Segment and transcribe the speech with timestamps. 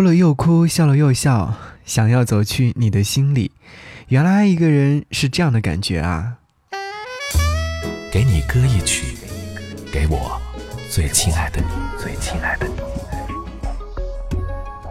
[0.00, 1.52] 哭了又哭，笑了又笑，
[1.84, 3.52] 想要走去你的心里。
[4.08, 6.36] 原来爱一个人是这样的感觉啊！
[8.10, 9.18] 给你歌一曲，
[9.92, 10.40] 给我
[10.90, 11.66] 最亲爱的你，
[12.02, 12.72] 最亲爱的你。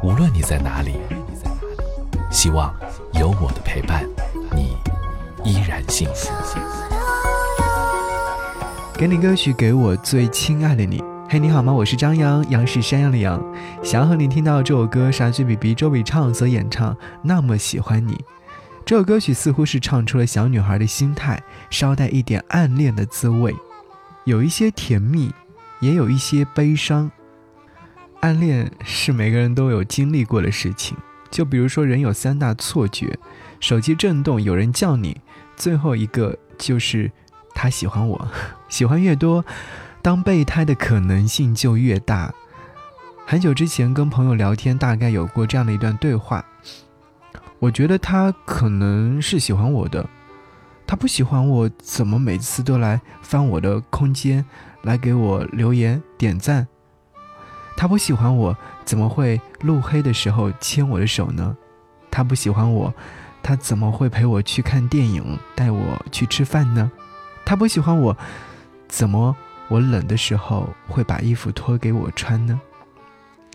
[0.04, 0.98] 无论你在哪里，
[2.30, 2.72] 希望
[3.14, 4.08] 有我的陪伴，
[4.56, 4.78] 你
[5.44, 6.32] 依然幸福。
[8.94, 11.04] 给你歌曲，给我最亲爱的你。
[11.32, 11.72] 嘿，你好吗？
[11.72, 13.40] 我是张扬，杨是山羊的羊。
[13.84, 16.98] 想要和你听到这首歌，是阿 B B 周笔畅所演唱。
[17.22, 18.26] 那么喜欢你，
[18.84, 21.40] 这首歌曲似乎是唱出了小女孩的心态，
[21.70, 23.56] 稍带一点暗恋的滋味，
[24.24, 25.32] 有一些甜蜜，
[25.82, 27.12] 也有一些悲伤。
[28.22, 30.98] 暗恋是每个人都有经历过的事情，
[31.30, 33.16] 就比如说人有三大错觉：
[33.60, 35.14] 手机震动，有人叫你；
[35.56, 37.12] 最后一个就是
[37.54, 38.28] 他喜欢我，
[38.68, 39.46] 喜欢越多。
[40.02, 42.34] 当备胎的可能性就越大。
[43.26, 46.44] 很久之前跟朋友聊天，大概有过这样的一段对话。
[47.60, 50.08] 我觉得他可能是喜欢我的，
[50.88, 54.44] 他不喜欢我，怎么每次都来翻我的空间，
[54.82, 56.66] 来给我留言点赞？
[57.76, 61.56] 他不喜欢我，怎么会路黑的时候牵我的手呢？
[62.10, 62.94] 他不喜欢我，
[63.44, 66.90] 他怎么会陪我去看电影，带我去吃饭呢？
[67.46, 68.18] 他不喜欢我，
[68.88, 69.36] 怎么？
[69.70, 72.60] 我冷的时候会把衣服脱给我穿呢，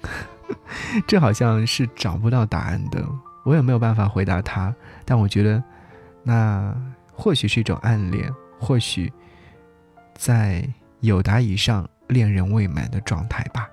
[1.07, 3.05] 这好像是找不到答案的，
[3.45, 4.75] 我也没有办法回答他。
[5.05, 5.63] 但我觉得，
[6.23, 6.75] 那
[7.13, 9.13] 或许是一种暗恋，或许
[10.15, 10.67] 在
[11.01, 13.69] 有答以上，恋人未满的状态吧。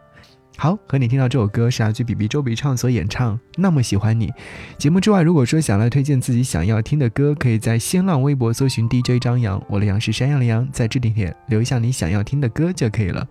[0.62, 4.30] 好，和你听到这首歌是阿 G B B 周笔畅所演唱，那么喜欢你。
[4.78, 13.28] 节目之外，如果说想来推荐自己想要听的歌，可以在新浪微博搜寻 DJ 张扬，我的杨是山羊的羊，在置顶帖留下你想要听的歌就可以了。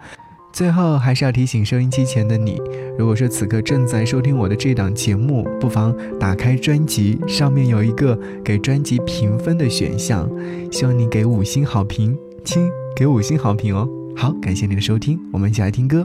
[0.53, 2.61] 最后还是要提醒收音机前的你，
[2.99, 10.29] 如果说此刻正在收听我的这档节目，不妨打开专辑，上面有一个给专辑评分的选项，
[10.73, 13.89] 希望你给五星好评，亲，给五星好评哦。
[14.17, 16.05] 好，感谢你的收听，我们一起来听歌。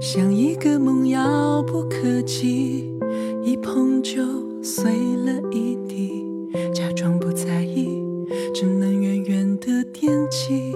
[0.00, 2.90] 像一个梦遥不可及，
[3.42, 4.22] 一碰就
[4.62, 6.24] 碎了一地，
[6.72, 7.88] 假装不在意，
[8.52, 10.72] 只能远远的惦记。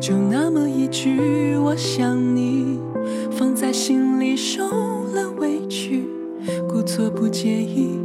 [0.00, 2.78] 就那么一句我想你，
[3.30, 6.04] 放在心里受了委屈，
[6.68, 7.98] 故作不介意，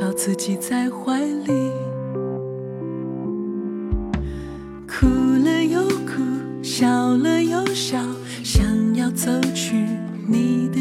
[0.00, 1.63] 抱自己在怀里。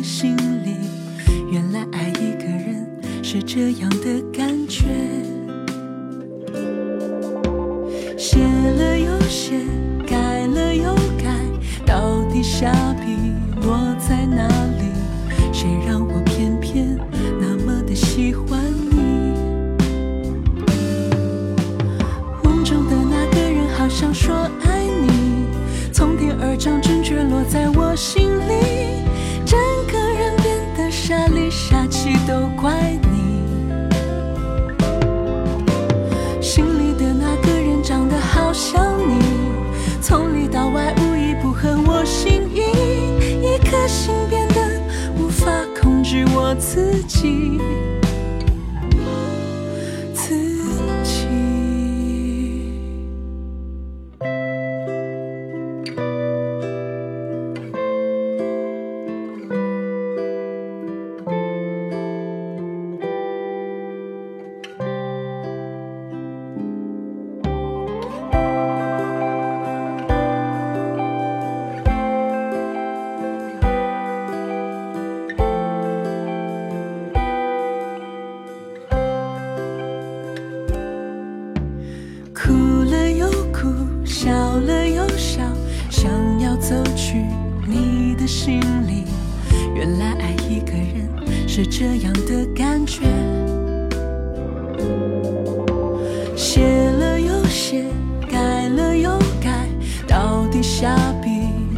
[0.04, 0.76] 心里。
[1.50, 2.86] 原来爱一个人
[3.24, 4.84] 是这样的感觉。
[8.18, 9.60] 写了又写，
[10.06, 11.34] 改了又改，
[11.86, 13.32] 到底下笔
[13.66, 14.48] 落在哪
[14.78, 14.92] 里？
[15.54, 16.98] 谁让我偏偏
[17.40, 18.60] 那么的喜欢
[18.92, 19.34] 你？
[22.44, 24.50] 梦中的那个人好像说。
[32.28, 32.72] 都怪
[33.12, 33.44] 你。
[36.42, 39.20] 心里的那个人长得好像你，
[40.02, 42.62] 从里到外无一不合我心意，
[43.42, 44.56] 一颗心变得
[45.18, 45.52] 无法
[45.82, 47.60] 控制我自己。
[91.56, 93.02] 是这样的感觉。
[96.36, 97.86] 写了又写，
[98.28, 99.68] 改了又改，
[100.08, 101.30] 到底下笔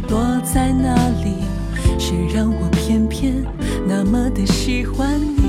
[0.08, 1.44] 落在哪里？
[1.98, 3.44] 谁让我偏偏
[3.86, 5.42] 那么的喜欢你？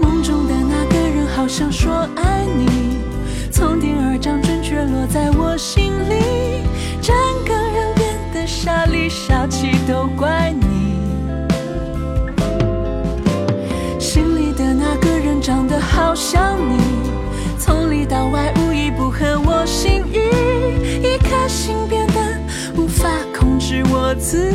[0.00, 2.96] 梦中的那个人好像说爱你，
[3.50, 6.27] 从天而降，准确落在我心里。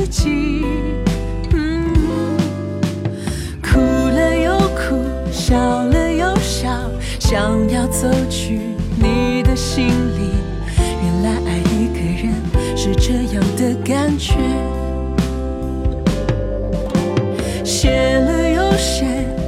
[0.03, 0.65] 自己，
[1.53, 1.94] 嗯，
[3.61, 5.01] 哭了又哭，
[5.31, 6.67] 笑了又笑，
[7.21, 8.59] 想要走去
[9.00, 10.33] 你的心里，
[10.77, 12.33] 原来爱一个人
[12.75, 14.33] 是这样的感觉。
[17.63, 19.06] 写了又写，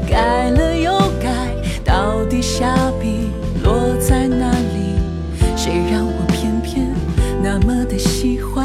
[0.10, 1.50] 改了又改，
[1.84, 3.30] 到底下笔
[3.62, 4.96] 落在哪里？
[5.58, 6.88] 谁让我偏偏
[7.44, 8.65] 那么的喜欢。